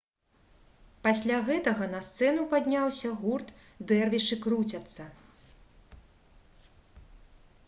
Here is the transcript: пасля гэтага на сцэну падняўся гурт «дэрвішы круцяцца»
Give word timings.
пасля 1.07 1.37
гэтага 1.49 1.83
на 1.91 1.99
сцэну 2.07 2.47
падняўся 2.55 3.13
гурт 3.21 3.49
«дэрвішы 3.93 4.41
круцяцца» 4.47 5.09